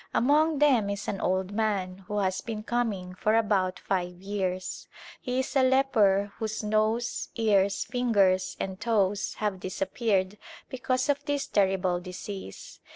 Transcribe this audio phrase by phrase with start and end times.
[0.15, 4.87] Among them is an old man who has been coming for about five years.
[5.21, 11.45] He is a leper whose nose, ears, fingers and toes have disappeared because of this
[11.45, 12.79] terrible disease.